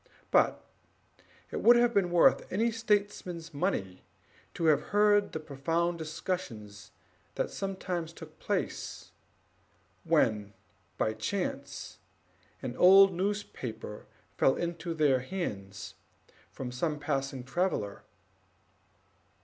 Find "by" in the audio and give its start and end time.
10.97-11.13